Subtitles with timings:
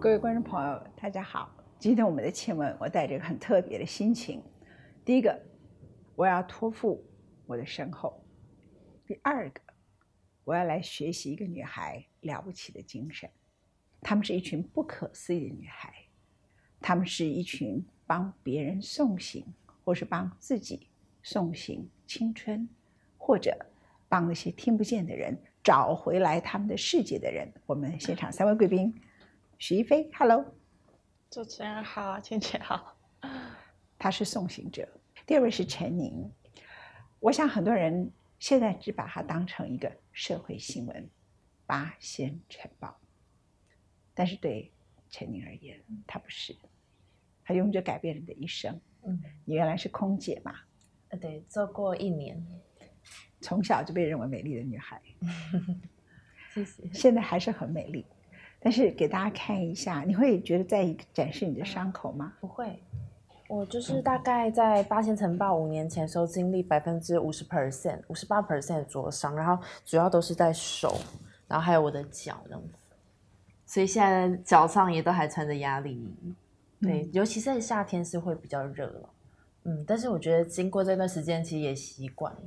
[0.00, 1.52] 各位观众朋友，大家好。
[1.76, 4.40] 今天我们的亲文，我带着很特别的心情。
[5.04, 5.36] 第一个，
[6.14, 7.04] 我要托付
[7.46, 8.12] 我的身后；
[9.04, 9.60] 第二个，
[10.44, 13.28] 我要来学习一个女孩了不起的精神。
[14.00, 15.92] 她们是一群不可思议的女孩，
[16.80, 19.44] 她们是一群帮别人送行，
[19.82, 20.88] 或是帮自己
[21.24, 22.68] 送行青春，
[23.16, 23.52] 或者
[24.08, 27.52] 帮那些听不见的人找回来他们的世界的人。
[27.66, 28.94] 我们现场三位贵宾，
[29.58, 30.54] 许一飞，Hello。
[31.28, 32.96] 主持人好，倩倩好。
[33.98, 34.88] 他是送行者。
[35.26, 36.30] 第二位是陈宁。
[37.18, 41.10] 我想很多人现在只把它当成一个社会新闻，
[41.66, 42.96] 八仙城堡。
[44.14, 44.72] 但是对
[45.10, 46.56] 陈宁而言，他不是。
[47.44, 48.80] 他用着改变人的一生。
[49.02, 50.54] 嗯，你原来是空姐嘛？
[51.08, 52.40] 呃，对，做过一年。
[53.40, 55.02] 从小就被认为美丽的女孩。
[56.54, 56.88] 谢谢。
[56.92, 58.06] 现在还是很美丽。
[58.60, 62.32] 但是给大家看一下，你会觉得在展示你的伤口吗？
[62.40, 62.82] 不会，
[63.46, 70.98] 我就是大概在八仙城报五年前时候经历百分之五十 percent、五十八 percent 的灼伤，然后主要都是在手，
[71.46, 72.88] 然后还有我的脚这样子，
[73.64, 76.34] 所以现在脚上也都还穿着压力衣。
[76.80, 79.10] 对，尤其在夏天是会比较热了，
[79.64, 82.42] 嗯，但是我觉得经过这段时间其实也习惯了。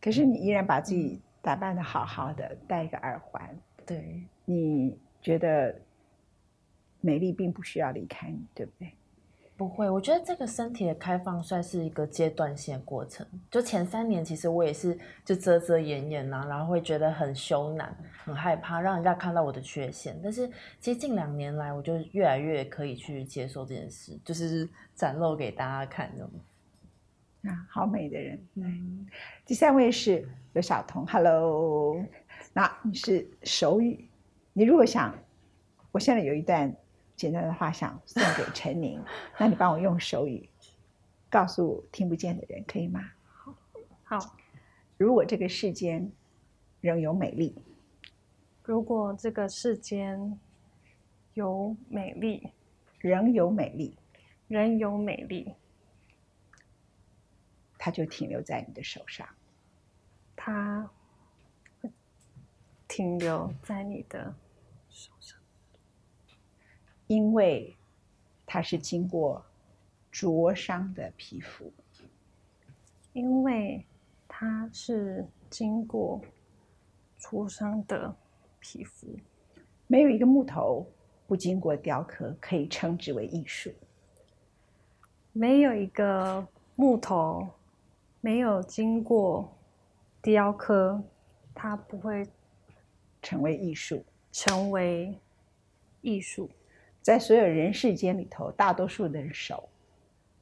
[0.00, 4.96] 可是你依然把自己打扮的好好的，戴一个耳环，对你。
[5.22, 5.74] 觉得
[7.00, 8.92] 美丽并不需要离开你，对不对？
[9.54, 13.24] 不会，我觉得这个身体的开放算是一个阶段性过程。
[13.48, 17.86] 就前三年，其实我也是就遮遮掩掩呐，然后会觉得很羞赧、
[18.24, 20.18] 很害怕让人家看到我的缺陷。
[20.20, 26.30] 但是其实近两年来，我就越来越可以去接受这件事，就是展露给大家看，这种
[27.52, 28.40] 啊，好美的人。
[28.54, 29.06] 嗯，
[29.46, 32.02] 第三位是刘晓彤，Hello，
[32.52, 34.08] 那你是手语。
[34.54, 35.16] 你如果想，
[35.92, 36.74] 我现在有一段
[37.16, 39.02] 简单的话想送给陈宁，
[39.38, 40.48] 那你帮我用手语
[41.30, 43.00] 告诉听不见的人，可以吗？
[43.32, 43.54] 好，
[44.04, 44.36] 好。
[44.98, 46.12] 如果这个世间
[46.80, 47.54] 仍有美丽，
[48.62, 50.38] 如果这个世间
[51.34, 52.52] 有美丽，
[52.98, 53.96] 仍有美丽，
[54.48, 55.54] 仍有美丽，
[57.78, 59.26] 它就停留在你的手上，
[60.36, 60.88] 它
[62.86, 64.34] 停留在你的。
[67.08, 67.76] 因为
[68.46, 69.44] 它是经过
[70.10, 71.70] 灼伤的皮肤，
[73.12, 73.84] 因为
[74.26, 76.22] 它是经过
[77.18, 78.14] 灼伤的
[78.60, 79.06] 皮肤，
[79.86, 80.86] 没有一个木头
[81.26, 83.70] 不经过雕刻可以称之为艺术，
[85.32, 87.46] 没有一个木头
[88.22, 89.52] 没有经过
[90.22, 91.02] 雕刻，
[91.54, 92.26] 它不会
[93.20, 94.02] 成为艺术。
[94.32, 95.16] 成为
[96.00, 96.50] 艺术，
[97.02, 99.68] 在所有人世间里头，大多数的手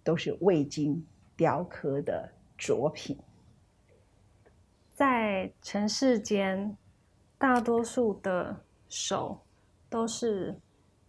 [0.04, 1.04] 都是未经
[1.36, 3.18] 雕刻的拙品。
[4.94, 6.76] 在尘世间，
[7.36, 9.40] 大多数的手
[9.88, 10.58] 都是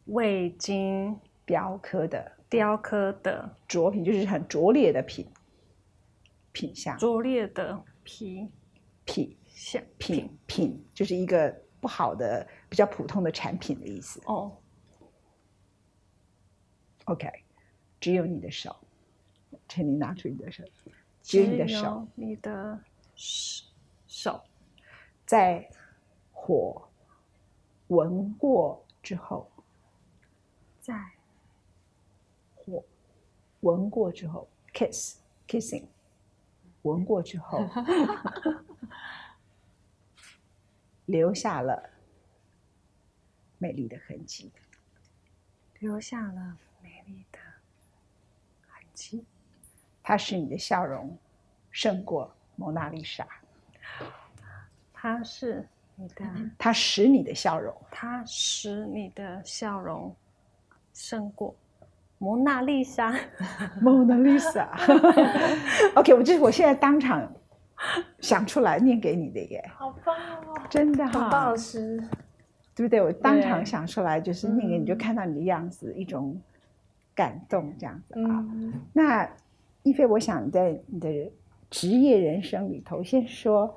[0.06, 5.28] 未经雕刻的雕刻的拙品，就是很拙劣的品
[6.52, 6.98] 品相。
[6.98, 8.50] 拙劣的皮
[9.06, 12.48] 品相品品，就是一个不好的。
[12.72, 14.58] 比较普通的产品的意思哦。
[17.04, 17.30] OK，
[18.00, 18.74] 只有你的手，
[19.68, 20.64] 请你拿出你的手，
[21.22, 22.80] 只有你的手，你的
[23.14, 24.42] 手，
[25.26, 25.70] 在
[26.32, 26.88] 火
[27.88, 29.52] 闻过之后，
[30.80, 30.96] 在
[32.56, 32.82] 火
[33.60, 35.88] 闻过之后，kiss kissing，
[36.84, 37.60] 闻过之后，
[41.08, 41.91] 留下了。
[43.62, 44.52] 美丽的痕迹，
[45.78, 47.38] 留下了美丽的
[48.68, 49.24] 痕迹。
[50.02, 51.16] 它使你的笑容
[51.70, 53.28] 胜过蒙娜丽莎。
[54.92, 55.64] 它是
[55.94, 56.26] 你的，
[56.58, 60.16] 它使你的笑容，它使你的笑容
[60.92, 61.56] 胜过
[62.18, 63.16] 蒙娜丽莎。
[63.80, 64.76] 蒙娜丽莎。
[65.96, 67.32] OK，我这是我现在当场
[68.20, 69.72] 想出来念给你的耶。
[69.76, 70.68] 好棒哦！
[70.68, 72.04] 真的哈，老师。
[72.82, 73.02] 对不对？
[73.02, 76.42] 我当场想出来，就是那个，你就看到你的样子，一种
[77.14, 78.44] 感动这样子啊。
[78.92, 79.30] 那
[79.84, 81.32] 一菲，我想在你的
[81.70, 83.72] 职业人生里头，先说，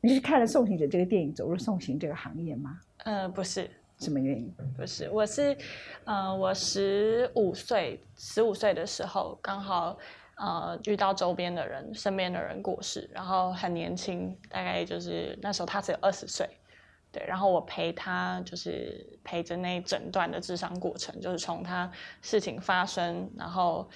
[0.00, 2.80] 你是看了《送行者》这个电影走入送行这个行业吗？
[3.04, 3.68] 呃，不是，
[3.98, 4.50] 什么原因？
[4.76, 5.56] 不是，我是，
[6.04, 9.96] 呃，我十五岁，十五岁的时候刚好
[10.36, 16.48] 呃遇到周边的人，身边的人过世，然后很年轻，大概就是那时候他只有二十岁。
[17.10, 21.90] 对，然后我陪他，就是陪着那一整段的智商过程，就是从他
[22.20, 23.88] 事情发生，然后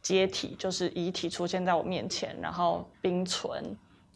[0.00, 3.62] 接体，就是遗体出现在我面前，然后冰存，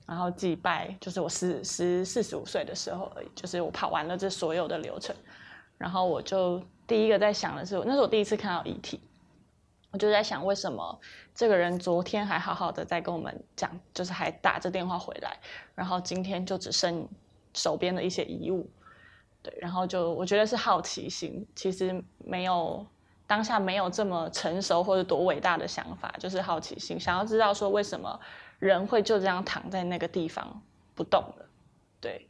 [0.06, 5.14] 然后祭拜，就是我十十四十五岁的时候而已，就是我跑完了这所有的流程，
[5.76, 8.98] 然后我就第一个在想的是，那是我第一次看到遗体，
[9.90, 10.98] 我就在想为什么
[11.34, 15.38] 这个人昨天还好好的在跟我们讲，就是还打着电话回来，
[15.74, 17.06] 然后今天就只剩。
[17.54, 18.68] 手边的一些遗物，
[19.42, 22.86] 对，然后就我觉得是好奇心，其实没有
[23.26, 28.18] 当下没有这么成熟或者多伟大的想法，就是好奇心，想要知道说为什么
[28.58, 30.62] 人会就这样躺在那个地方
[30.94, 31.48] 不动了。
[32.00, 32.28] 对，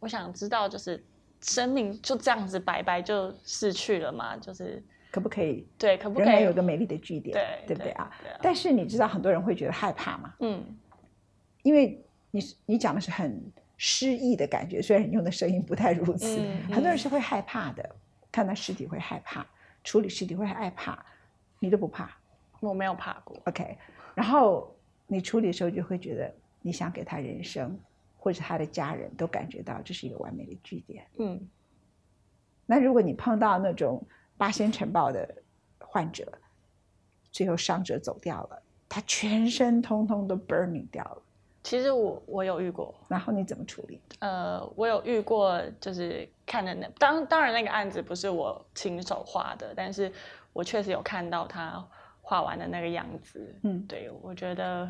[0.00, 1.04] 我想知道就是
[1.40, 4.36] 生命就这样子白白就逝去了嘛？
[4.36, 5.66] 就是可不可以？
[5.76, 7.32] 对，可不可以有个美丽的据点？
[7.32, 8.10] 对，对不对啊？
[8.40, 10.34] 但是你知道很多人会觉得害怕吗？
[10.40, 10.64] 嗯，
[11.62, 13.52] 因为你你讲的是很。
[13.78, 17.96] 失忆的感觉，虽然你用的声音不太如此，很多人是会害怕的，
[18.30, 19.46] 看到尸体会害怕，
[19.84, 21.02] 处理尸体会害怕，
[21.60, 22.10] 你都不怕？
[22.58, 23.40] 我没有怕过。
[23.46, 23.78] OK，
[24.16, 24.76] 然后
[25.06, 27.78] 你处理的时候就会觉得，你想给他人生，
[28.16, 31.06] 或者他的家人都感觉到这是一个完美的据点。
[31.20, 31.48] 嗯，
[32.66, 34.04] 那如果你碰到那种
[34.36, 35.42] 八仙尘暴的
[35.78, 36.36] 患者，
[37.30, 41.22] 最后伤者走掉了，他全身通通都 burning 掉了。
[41.68, 44.00] 其实我我有遇过，然后你怎么处理？
[44.20, 50.10] 呃，我有遇过，就是看的那当当然那个案子不是我亲手画的，但是
[50.54, 51.86] 我确实有看到他
[52.22, 53.54] 画完的那个样子。
[53.64, 54.88] 嗯，对，我觉得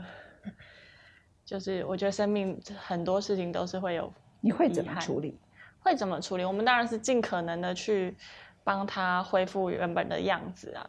[1.45, 5.37] 就是我觉得生命很多事情都是会有，你会怎么处理？
[5.81, 6.45] 会怎么处理？
[6.45, 8.17] 我们当然是尽可能的去
[8.63, 10.89] 帮他恢复原本的样子啊。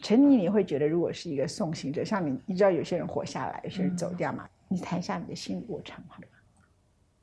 [0.00, 4.48] 陈妮，你会觉得如果是一个送行者，像你，你知道有些人活下来，有些人走掉嘛？
[4.74, 6.26] 你谈一下你的心理过程好吗？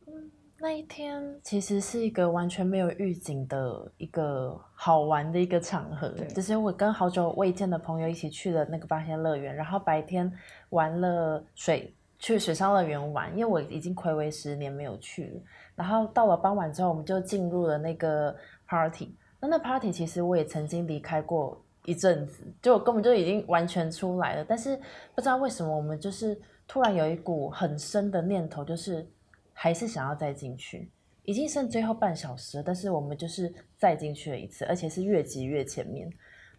[0.07, 10.31] 嗯，那一天其实是一个完全没有预警的一个好玩的一个场合，就是我跟好久未见的朋友一起去了那个八仙乐园，然后白天
[10.69, 15.41] 玩了水，去水上乐园玩，因为我已经暌违十年没有去了。
[15.75, 18.33] 然后到了傍晚之后，我们就进入了那个
[18.65, 19.13] party。
[19.41, 24.77] 那那 party 其实我也曾经离开过一阵子，就我根本就已经完全出来了，但是
[25.13, 26.39] 不知道为什么我们就是。
[26.71, 29.05] 突然有一股很深的念头，就是
[29.51, 30.89] 还是想要再进去。
[31.23, 36.09] 已经剩最后半小时了，但是我们就是再进去了一次，而且是越挤越前面。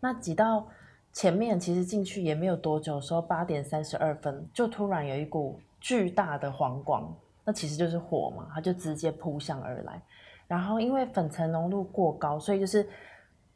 [0.00, 0.68] 那挤到
[1.14, 7.10] 前面，其实进去也没有多久，时候八点三十二分，就突然有一股巨大的黄光，
[7.42, 9.98] 那其实就是火嘛，它就直接扑向而来。
[10.46, 12.86] 然后因为粉尘浓度过高，所以就是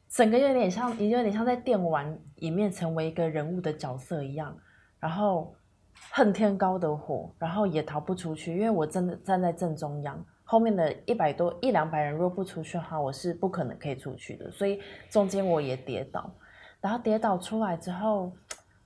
[0.08, 4.56] 整个有点像，也有点像在电玩里面成为一个人物的角色一样，
[4.98, 5.54] 然后。
[6.10, 16.31] 恨天高的火，然后也逃不出去，因为我真的站在正中央，后面的一百多一两百人若不出去的话，我是不可能可以出去的，所以中间我也跌倒，
[16.81, 18.32] 然后跌倒出来之后，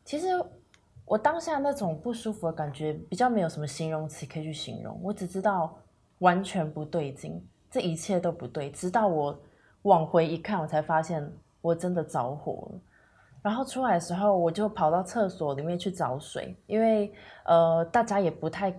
[0.05, 0.29] 其实
[1.05, 5.77] 我当下那种不舒服的感觉，比较没有什么形容词可以去形容，我只知道
[6.19, 7.41] 完全不对劲，
[7.71, 9.41] 这一切都不对，直到我
[9.83, 12.81] 往回一看，我才发现我真的着火了。
[13.43, 17.13] 然后出来的时候，我就跑到厕所里面去找水，因为
[17.45, 18.71] 呃，大家也不太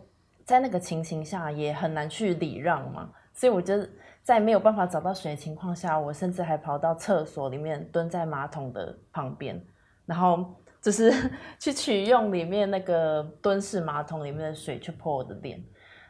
[0.45, 3.75] 在那个情形下也很难去礼让嘛，所以我就
[4.21, 9.59] 在没有办法找到水的情况下，我甚至还跑到厕所里面蹲在马桶的旁边，
[10.05, 10.45] 然后
[10.79, 11.11] 就是
[11.57, 15.63] 去取用里面那个蹲式马桶里面的水去泼我的脸，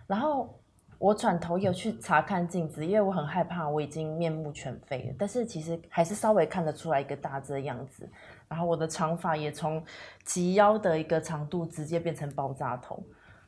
[0.08, 0.54] 然后
[0.98, 8.08] 我转头有去查看镜子，因为我很害怕我已经面目全非了，但是其实还是稍微看得出来一个大致的样子。
[8.52, 9.82] 然后我的长发也从
[10.26, 13.02] 及腰的一个长度直接变成爆炸头。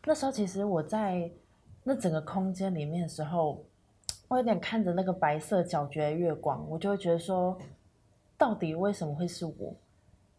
[0.06, 1.30] 那时候其实我在
[1.84, 3.66] 那整个空间里面的时候，
[4.30, 7.58] 我有点看着那个白色皎洁的月光，我就会觉得说，
[8.38, 9.76] 到底为什么会是我？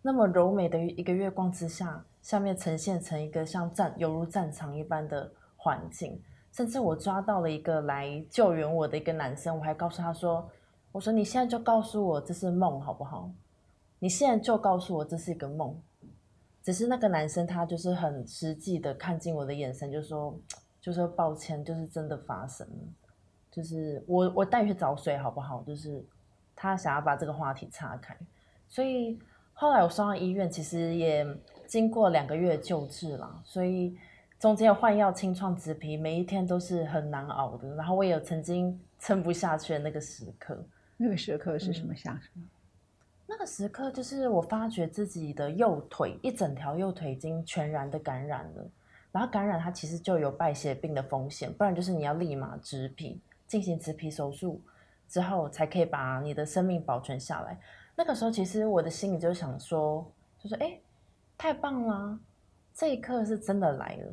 [0.01, 6.19] 那么柔美的一个月光之下，下面呈现成一个像战犹如战场一般的环境，
[6.53, 10.49] 甚至我抓到了一个来救援我的一个男生，我还告诉他说
[10.91, 13.31] ：“我说你现在就告诉我这是梦好不好？”
[14.05, 15.75] 你现在就告诉我这是一个梦，
[16.63, 20.39] 只是那个男生他就是很实际的看进我的眼神，就说
[20.79, 22.85] 就说抱歉，就是真的发生了，
[23.51, 25.63] 就是我我带你去找水好不好？
[25.63, 26.05] 就是
[26.55, 28.15] 他想要把这个话题岔开，
[28.69, 29.19] 所以
[29.55, 31.27] 后来我送到医院，其实也
[31.67, 33.97] 经过两个月救治了，所以
[34.39, 37.75] 中间换药、清创、植皮，每一天都是很难熬的。
[37.75, 40.63] 然后我也有曾经撑不下去的那个时刻，
[40.99, 42.43] 那个时刻是什么下什么？
[43.27, 48.71] 那个时刻，就是我发觉自己的右腿一整条右腿已经全然的感染了，
[49.13, 53.21] 然后感染它其实就有败血病的风险，不然就是你要立马植皮。
[53.47, 54.61] 进行植皮手术
[55.07, 57.61] 之后，才可以把你的生命保存下来。
[57.95, 60.81] 那个时候，其实我的心里就想说，就说哎，
[61.37, 62.19] 太棒啦，
[62.73, 64.13] 这一刻是真的来了，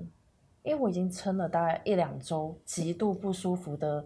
[0.62, 4.06] 因为我已经撑了大概一两周，极度不舒服的，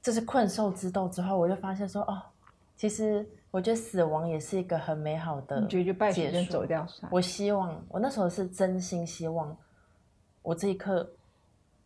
[0.00, 2.22] 就是困兽之斗之后，我就发现说，哦，
[2.76, 5.84] 其实我觉得死亡也是一个很美好的结
[6.30, 6.64] 神束？
[7.10, 9.56] 我希望，我那时候是真心希望，
[10.42, 11.08] 我这一刻，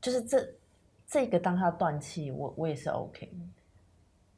[0.00, 0.48] 就是这
[1.06, 3.30] 这个当下断气，我我也是 OK，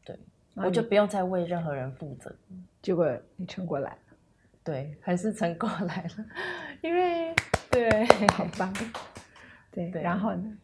[0.05, 0.19] 对，
[0.55, 2.35] 我就不用再为任何人负责，
[2.83, 3.99] 结果你撑过来了，
[4.65, 6.25] 对，还是撑过来了，
[6.83, 7.35] 因为
[7.71, 8.73] 对，好棒。
[9.73, 10.59] 对，对然后呢？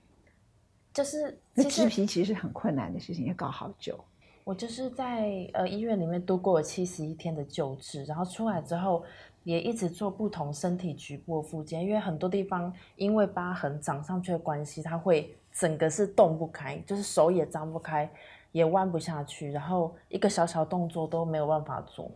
[0.93, 4.03] 就是那其实植皮其实是很困难的事情，要搞好久。
[4.47, 9.03] 我就是在呃医院里面度过了七十一天的救治，然后出来之后
[9.43, 18.09] 也一直做不同身体局部的复健，因为很多地方因为疤痕长上去的关系，它会整个是动不开，就是手也张不开，
[18.53, 22.09] 也弯不下去，然后一个小小动作都没有办法做。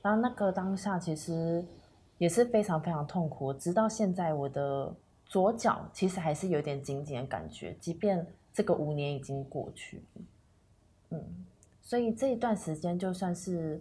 [0.00, 1.62] 然后那个当下其实
[2.16, 4.90] 也是非常非常痛苦，直到现在我的
[5.26, 10.02] 左脚其实还是有点紧紧的感觉，即便这个五年已经过去，
[11.10, 11.22] 嗯。
[11.84, 13.78] 所以这一段时间就算是，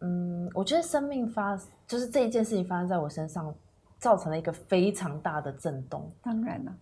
[0.00, 1.54] 嗯，我觉得生命发
[1.86, 3.54] 就是这一件事情发生在我身上，
[3.98, 6.74] 造成了一个非常大的震动，当然了，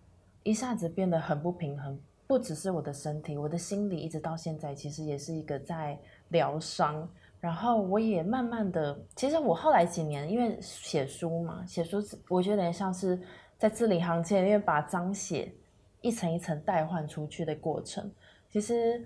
[0.43, 1.99] 一下子变得很不平衡。
[2.25, 7.07] 不只是我的身体，我的心理一直到现在其实也是一个在疗伤。
[7.41, 13.19] 然后我也慢慢的，其实我后来几年因为写书嘛，写书我觉得有点像是
[13.57, 15.53] 在字里行间，因为把脏写
[15.99, 18.09] 一层一层代换出去的过程，
[18.49, 19.05] 其实。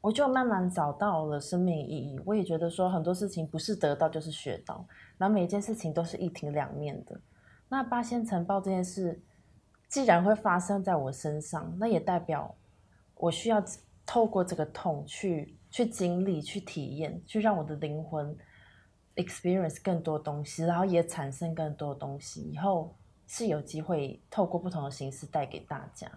[0.00, 2.20] 我就慢慢找到了生命意义。
[2.24, 4.86] 我也觉得说很多事情不是得到就是学到，
[5.16, 7.20] 然后每一件事情都是一体两面的。
[7.68, 9.20] 那八仙城堡这件事，
[9.88, 12.54] 既然会发生在我身上，那也代表
[13.16, 13.62] 我需要
[14.06, 18.34] 透过这个痛去去经历、去体验、去让我的灵魂
[19.16, 22.40] experience 更多东西，然后也产生更多东西。
[22.42, 22.94] 以后
[23.26, 26.10] 是有机会透过不同的形式带给大家。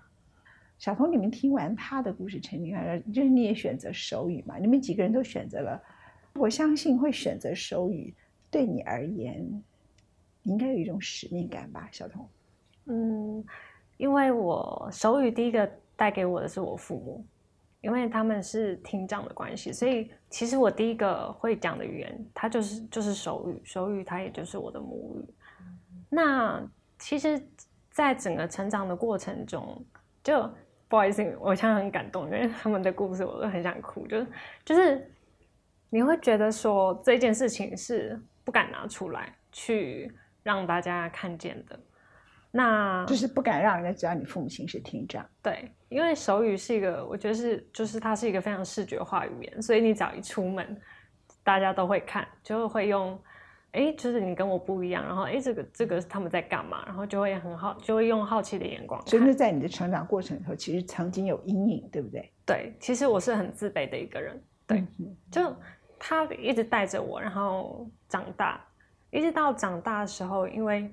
[0.81, 4.57] 小童，你们听完他的故事，陈景汉，就是你也选择手语嘛？
[4.57, 5.79] 你们几个人都选择了，
[6.33, 8.11] 我相信会选择手语，
[8.49, 9.63] 对你而言，
[10.41, 12.27] 你应该有一种使命感吧，小童？
[12.85, 13.45] 嗯，
[13.97, 17.23] 因为我手语第一个带给我的是我父母，
[17.81, 25.33] 因为他们是听障的关系，所以其实我第一个会讲的语言，它就是就是手语，手语它也就是我的母语。
[26.09, 27.39] 那其实，
[27.91, 29.85] 在整个成长的过程中，
[30.23, 30.51] 就
[30.91, 34.05] 不好意思，我现在很感动，因为他们的故事我都很想哭。
[34.07, 34.27] 就是
[34.65, 35.09] 就是
[35.89, 41.79] 你会觉得说这件事情是不敢拿出来去让大家看见的。
[42.51, 45.25] 那就是不敢让人家知道你父母亲是听障。
[45.41, 50.77] 对，因为手语是一个，我觉得是就是它是一个非常视觉化语言，所以你只要一出门，
[51.41, 53.17] 大家都会看，就会用。
[53.71, 56.83] 哎，就是你跟我不一样，然后哎，这个这个他们在干嘛？
[56.85, 59.01] 然后就会很好，就会用好奇的眼光。
[59.05, 62.31] 真的在你的成长过程里头，其实曾经有阴影，对不对？
[62.45, 64.41] 对，其实我是很自卑的一个人。
[64.67, 64.85] 对，
[65.31, 65.55] 就
[65.97, 68.61] 他一直带着我，然后长大，
[69.09, 70.91] 一直到长大的时候，因为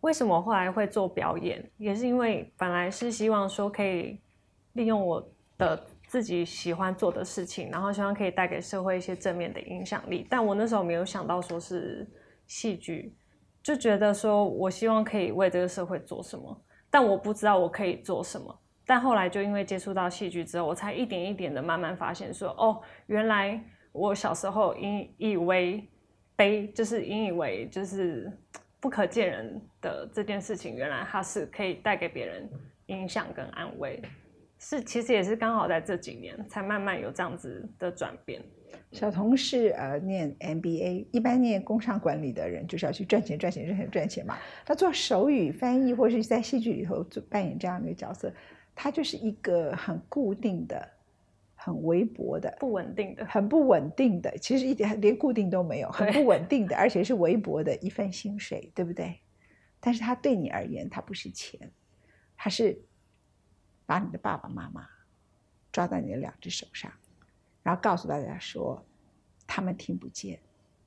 [0.00, 4.18] 为什么后来会做表演，也是因为本来是希望说可以
[4.72, 5.26] 利用我
[5.58, 5.86] 的。
[6.14, 10.24] 自己喜欢做的事情，然后希望可以带给社会一些正面的影响力。
[10.30, 12.08] 但我那时候没有想到说是
[12.46, 13.12] 戏剧，
[13.60, 16.56] 就觉得说我希望可以为这个社会做什么，
[16.88, 18.56] 但我不知道我可以做什么。
[18.86, 25.84] 但后来就因为接触到戏剧之后，我才一点一点的慢慢发现说，哦，原来我小时候引以为
[26.36, 28.30] 悲，就是引以为就是
[28.78, 32.48] 不可见人的这件事情，原来它是可以带给别人
[32.86, 34.00] 影响跟安慰。
[34.66, 38.42] 是，其实也是刚好在这几年才慢慢有这样子的转变。
[38.92, 44.38] 小童是呃念 MBA，一般念工商管理的人就是要去赚钱、赚钱、赚钱、赚钱嘛。
[44.64, 48.32] 他做手语翻译或者是在戏剧里头做扮演这样的一个角色，
[48.74, 50.88] 他就是一个很固定的、
[51.54, 59.20] 很微薄的、不稳定的、很不稳定的，其实一点连固定都没有，很不稳定的，而且是微薄的一份薪水，对不对？
[59.78, 61.70] 但是他对你而言，他不是钱，
[62.34, 62.80] 他是。
[63.86, 64.88] 把你的爸爸妈妈
[65.72, 66.92] 抓在你的两只手上，
[67.62, 68.84] 然后告诉大家说，
[69.46, 70.38] 他们听不见，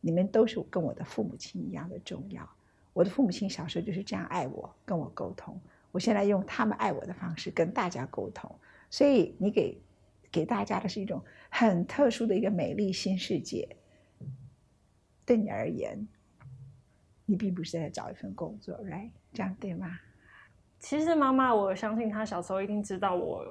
[0.01, 2.47] 你们都是跟我的父母亲一样的重要。
[2.93, 5.59] 我的父母亲小时候就是这样爱我，跟我沟通。
[5.91, 8.53] 我现在用他们爱我的方式跟大家沟通。
[8.89, 9.79] 所以你给
[10.31, 13.77] 给大家的是一种很特殊的一个美丽新世界。
[15.25, 16.07] 对你而言，
[17.25, 19.11] 你并不是在找一份工作，right？
[19.33, 19.99] 这样对吗？
[20.79, 23.43] 其实妈妈，我相信她小时候一定知道我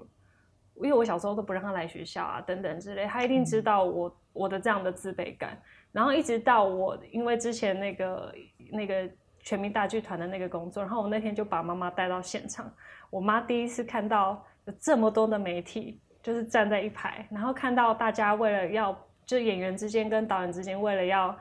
[0.77, 5.61] 因为我小时候都不让她来学校啊，等等之类，她一定知道我我的这样的自卑感。
[5.93, 8.35] 然后一直到我因为之前那个
[8.71, 9.09] 那个
[9.41, 12.71] 全民大剧团的那个工作，然后我那天就把妈妈带到现场，
[13.09, 21.35] 我妈第一次看到有这么多的媒体，就是站在一排，然后看到大家为了要就演员之间跟导演之间为了要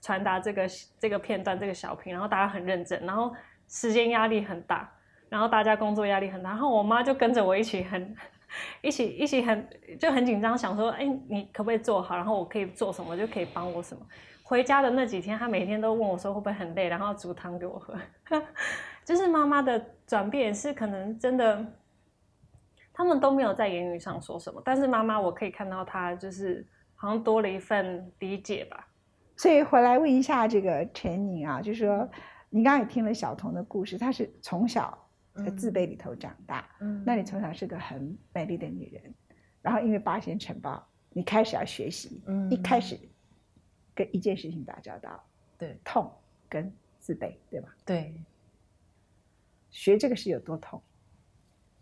[0.00, 0.66] 传达这个
[0.98, 3.32] 这个片段这个小品，然后大家很认真，然后
[3.68, 4.90] 时间压力很大，
[5.28, 8.16] 然后大家工作压力很大，然后我妈就跟着我一起很。
[8.80, 9.68] 一起一起很
[10.00, 12.16] 就很紧张，想说，哎，你可不可以做好？
[12.16, 14.00] 然后我可以做什么，就可以帮我什么。
[14.42, 17.94] 回家的那几天，她每天都问我说会不会很累，然后煮汤给我喝。
[19.04, 21.62] 就是妈妈的转变是可能真的，
[22.94, 28.88] 他们都没有在言语上说什么，但是妈妈我可以看到她就是好像多了一份理解吧。
[29.36, 32.08] 所以回来问一下这个陈宁啊，就是说
[32.48, 34.98] 你刚刚也听了小童的故事，她是从小。
[35.44, 39.14] 在自卑里头长大，嗯，那你从小是个很美丽的女人，
[39.62, 42.98] 然后因为八仙城堡，你开始要学习，嗯，一开始
[43.94, 45.22] 跟一件事情打交道，
[45.56, 46.10] 对，痛
[46.48, 47.74] 跟自卑，对吧？
[47.84, 48.14] 对，
[49.70, 50.82] 学这个是有多痛？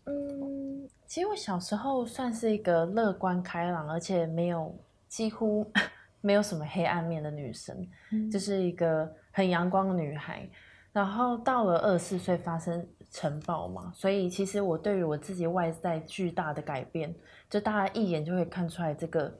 [0.05, 4.73] 嗯，其实我小时候算是一个乐观开朗，而且没有
[5.07, 5.69] 几乎
[6.21, 7.87] 没有什么黑暗面的女生，
[8.31, 10.47] 就是一个很阳光的女孩。
[10.93, 12.87] 然后到了二十四岁发生。
[13.09, 17.15] 城堡嘛，所以其实我对于我自己外在巨大的改变，
[17.49, 19.33] 就大家一眼就会看出来这个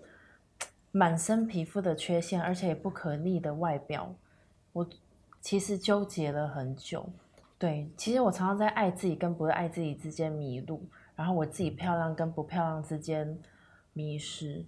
[0.91, 4.15] 满身皮肤的缺陷，而且也不可逆的外表，
[4.71, 4.87] 我
[5.41, 7.07] 其实纠结了很久。
[7.57, 10.81] 对，其实我常常在爱自己跟不爱自己之间迷路，
[11.15, 13.37] 然后我自己漂亮跟不漂亮之间
[13.93, 14.65] 迷失。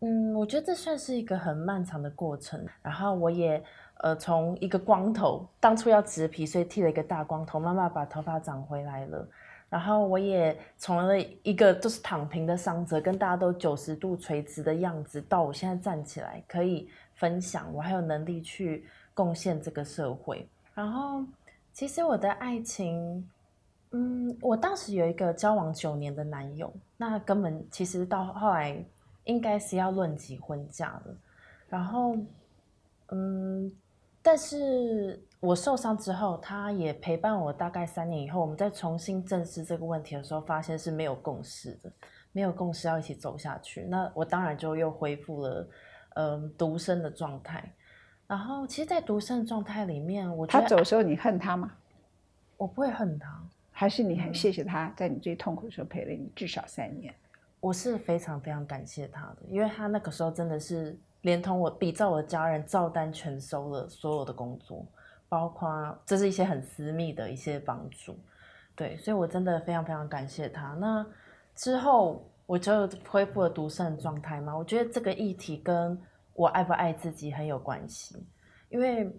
[0.00, 3.62] 嗯，我觉得这算是一个很漫长的过程，然后我也。
[4.02, 9.24] 呃，从一个光头，当初要植皮，所以剃了一个大光头，慢慢把头发长回来了。
[9.70, 18.84] 然后我也从了一个就是躺平的伤者，跟大家都九十度垂直的样子，到我现在站起来可以分享，我还有能力去
[19.14, 20.48] 贡献这个社会。
[20.74, 21.24] 然后，
[21.72, 23.24] 其实我的爱情，
[23.92, 28.76] 嗯，我当时有一个交往九年的男友，那根本其实到后来
[29.24, 31.16] 应该是要论及婚嫁了。
[31.68, 32.16] 然后，
[33.10, 33.72] 嗯。
[34.24, 41.92] 但是我受伤之后，他也陪伴我大概三年以后，我们再重新正视这个问题的时候，发现是没有共识的，
[42.30, 43.82] 没有共识要一起走下去。
[43.82, 45.68] 那我当然就又恢复了，
[46.14, 47.68] 嗯，独身的状态。
[48.28, 51.72] 然后，其实，在独身的状态里面，我他走的时候，你恨他吗？
[52.56, 57.12] 我不会恨他，还是你很谢谢他在你最痛苦的时候陪了你至少三年？
[57.58, 60.96] 我是非常非常感谢他的，因为他那个时候真的是。
[61.22, 64.86] 连同我比照我的家人照单全收了所有的工作，
[65.28, 68.16] 包括这是一些很私密的一些帮助，
[68.76, 70.74] 对，所以我真的非常非常感谢他。
[70.74, 71.06] 那
[71.54, 76.00] 之后我就恢复了独身状态嘛，我觉得这个议题跟
[76.34, 78.16] 我爱不爱自己很有关系，
[78.68, 79.10] 因为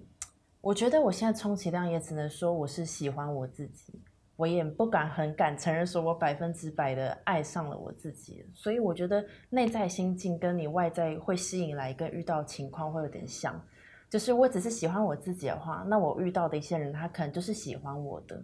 [0.62, 4.02] 我觉得我现在充其量也只能说我是喜欢我自己。
[4.36, 13.64] 我也不敢很敢承认，说我百分之百的爱上了我自己，所以我觉得内在心境跟你外在会吸引来跟遇到情况会有点像，
[14.10, 18.44] 就是我只是喜欢我自己的话，那我遇到的一些人，他可能就是喜欢我的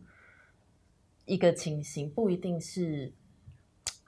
[1.26, 3.12] 一个情形，不一定是，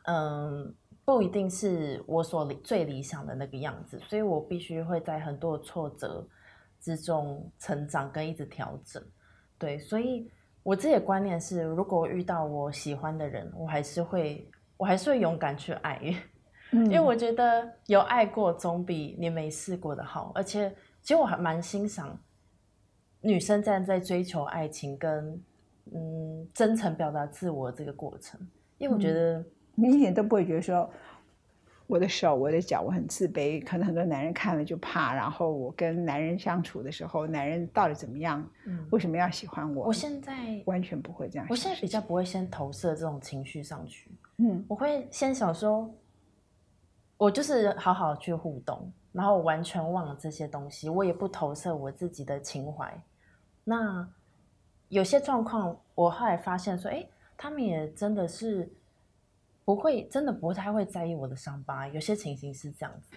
[0.06, 0.72] 嗯，
[1.04, 6.28] 不一定是我所最理想的那个样子，所以我必须会在很多挫折
[6.80, 9.04] 之中成长跟一直调整，
[9.58, 10.32] 对，所以。
[10.63, 14.47] 我自己的观念是，如果遇到我喜欢的人，我还是会，
[14.78, 16.00] 我还是会勇敢去爱，
[16.71, 20.32] 因为我觉得有爱过总比你没试过的好。
[20.36, 20.69] 而且，
[21.02, 22.17] 其实我还蛮欣赏
[23.21, 25.43] 女生站在追求爱情跟
[25.93, 28.39] 嗯真诚表达自我这个过程，
[28.78, 29.43] 因为我觉得
[29.76, 30.89] 你一点都不会觉得说。
[31.91, 35.13] 我的手，我的脚，我很自卑，可能很多男人看了就怕。
[35.13, 38.49] 然后我跟男人相处的时候，男人到底怎么样？
[38.65, 39.88] 嗯，为什么要喜欢我？
[39.88, 40.32] 我现在
[40.65, 41.45] 完全不会这样。
[41.49, 44.10] 我现在比较不会先投射这种情绪上去。
[44.38, 45.93] 嗯，我会先想说，
[47.17, 52.89] 我就是好好去互动，然后完全忘了这些东西，我也不投射我自己的情怀。
[53.65, 54.08] 那
[54.88, 58.71] 有些状况，我后来发现说，哎，他们也真的是。
[59.71, 61.88] 不会，真的不太会在意我的伤疤。
[61.88, 63.15] 有些情形是这样子。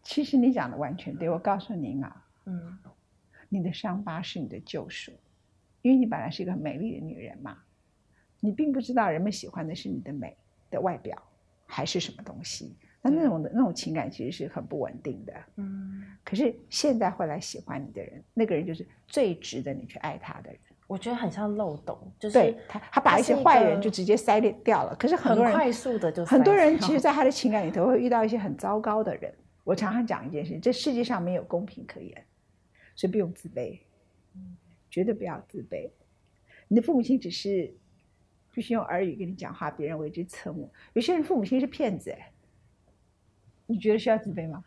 [0.00, 1.28] 其实你讲的完全对。
[1.28, 2.78] 我告诉您啊，嗯，
[3.48, 5.10] 你的伤疤是你的救赎，
[5.82, 7.58] 因为你本来是一个很美丽的女人嘛。
[8.38, 10.36] 你并不知道人们喜欢的是你的美
[10.70, 11.20] 的外表，
[11.66, 12.76] 还是什么东西。
[13.02, 15.34] 那那种的那种情感其实是很不稳定的。
[15.56, 16.04] 嗯。
[16.22, 20.60] 可是现在会来喜欢你的人，那个人就是最值得你去爱他的人。
[20.88, 24.96] 我觉得很像漏洞，就是对他，他把一些坏人就直接筛掉了。
[24.96, 29.32] 可是很多人很快速的就很多人其实，在他的情感里头会遇到一些很糟糕的人。
[29.64, 32.24] 我常常讲一件事，这世界上没有公平可言，
[32.96, 33.78] 所以不用自卑，
[34.90, 35.90] 绝对不要自卑。
[36.68, 37.70] 你的父母亲只是
[38.54, 40.72] 必须用耳语跟你讲话，别人为之侧目。
[40.94, 42.32] 有些人父母亲是骗子，哎，
[43.66, 44.64] 你觉得需要自卑吗？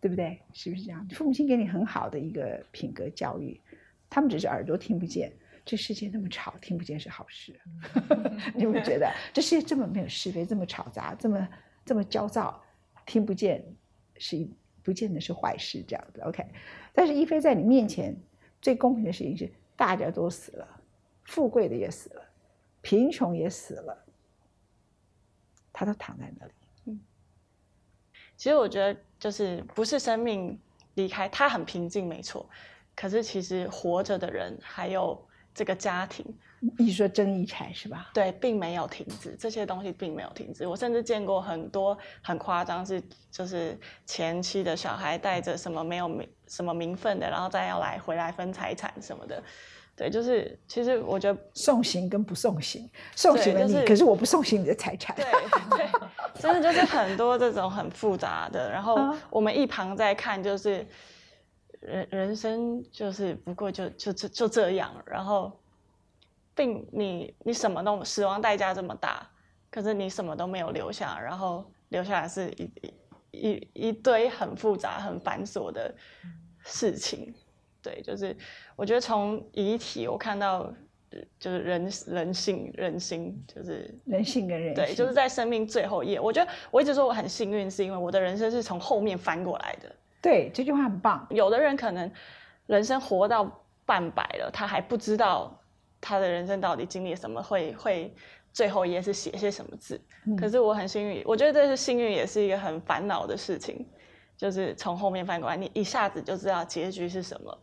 [0.00, 0.40] 对不对？
[0.52, 1.06] 是不是这样？
[1.10, 3.60] 父母亲给你很好的一个品格教育，
[4.12, 5.32] 他们只是耳朵听不见。
[5.64, 7.58] 这世界那么吵，听不见是好事。
[8.54, 11.48] 你有没有觉得这世界这么没有是非，这么吵杂，这么
[11.82, 12.62] 这么焦躁，
[13.06, 13.64] 听不见
[14.18, 14.46] 是
[14.82, 16.44] 不见得是坏事，这样子 OK。
[16.92, 18.14] 但是一菲在你面前
[18.60, 20.68] 最公平的事情是，大家都死了，
[21.24, 22.22] 富贵的也死了，
[22.82, 24.04] 贫穷也死了，
[25.72, 26.52] 他都躺在那里。
[26.86, 27.00] 嗯
[28.36, 30.58] 其实我觉得就是不是生命
[30.94, 32.50] 离开，他很平静，没错。
[32.94, 35.20] 可是其实活着的人还有
[35.54, 36.24] 这个家庭，
[36.78, 38.10] 你说争遗产是吧？
[38.14, 40.66] 对，并没有停止，这些东西并没有停止。
[40.66, 49.42] 我甚至见过很多很夸张，是就是前妻的小孩带着什么没有名什么名分的，然后再要来回来分财产什么的。
[49.94, 55.14] 对，就是其实我觉得送行跟不送行，送行了你，就是可是我不送行你的财产。
[55.14, 55.26] 对
[55.76, 55.86] 对，
[56.40, 60.86] 真的就是很多这种很复杂的，然后啊我们一旁在看，就是
[61.82, 65.52] 人人生就是不过就就就就这样，然后
[66.54, 69.28] 并你你什么都死亡代价这么大，
[69.70, 72.94] 可是你什么都没有留下，然后留下来是一一
[73.32, 75.92] 一一堆很复杂很繁琐的
[76.64, 77.34] 事情。
[77.82, 78.36] 对，就是
[78.76, 80.72] 我觉得从遗体我看到
[81.10, 86.20] 呃就是人人性人心，就是人性跟人性，对，就是在生命最后一页。
[86.20, 89.92] 我觉得我一直说我很幸运，是因为我的人生是从后面翻过来的。
[90.22, 91.26] 对这句话很棒。
[91.28, 92.10] 有的人可能
[92.66, 93.44] 人生活到
[93.84, 95.60] 半百了，他还不知道
[96.00, 98.14] 他的人生到底经历了什么，会会
[98.52, 100.00] 最后一页是写些什么字。
[100.24, 103.84] 嗯可是我很幸运，我觉得这是幸运，也是一个很烦恼的事情，
[104.36, 107.58] 就是从后面翻过来，你一下子就知道结局是什么。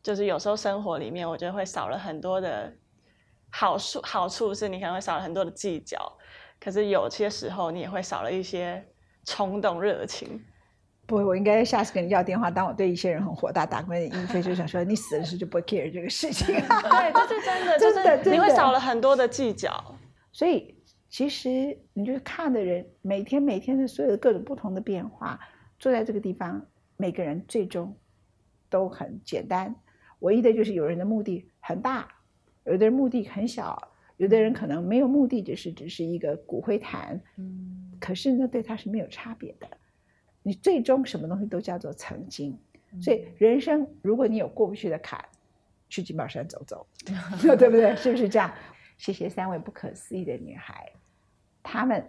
[0.00, 2.72] 就是有时候生活里面，我觉得会少了很多的
[3.50, 5.98] 好处，好处是你可能会少了很多的计较，
[6.60, 8.86] 可是有些时候你也会少了一些
[9.24, 10.40] 冲动、热情。
[11.06, 12.50] 不，我应该下次跟你要电话。
[12.50, 16.46] 当我对一些人很火大，打过来一飞就想说，你死的时候就不会 care 这个事情。
[16.46, 19.72] 对，这是真的， 真的就是你会少了很多的计较。
[20.32, 20.74] 所以
[21.08, 25.38] 其实你就是看的人，每天每天的所有的各种不同的变化，
[25.78, 26.64] 坐在这个地方，
[26.96, 27.94] 每个人最终
[28.70, 29.74] 都很简单，
[30.20, 32.08] 唯一的就是有人的目的很大，
[32.64, 33.80] 有的人目的很小，
[34.16, 39.68] 有的人可能没有目的，只是只是一个骨灰坛，嗯，可是呢，对他是没有差别的。
[40.46, 42.56] 你最终什么东西都叫做曾经，
[43.00, 45.24] 所以人生如果你有过不去的坎，
[45.88, 46.86] 去金宝山走走，
[47.40, 47.94] 对不对？
[47.96, 48.54] 是不是这样？
[48.98, 50.92] 谢谢三位不可思议的女孩，
[51.62, 52.06] 她们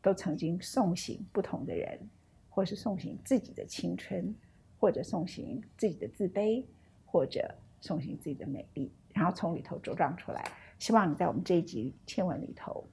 [0.00, 2.00] 都曾经送行不同的人，
[2.48, 4.34] 或是送行自己的青春，
[4.80, 6.64] 或者送行自己的自卑，
[7.04, 10.50] 或者送行自己的美丽，然后从里头茁壮出来。
[10.78, 12.84] 希望你在我们这一集千文里头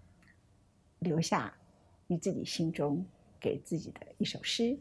[0.99, 1.53] 留下
[2.07, 3.05] 你自己心中
[3.45, 4.75] 给自己的一首诗，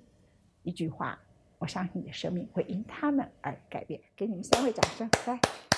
[0.63, 1.21] 一句话。
[1.59, 4.01] 我相信你的生命会因他们而改变。
[4.17, 5.74] 给你们三位掌声，来。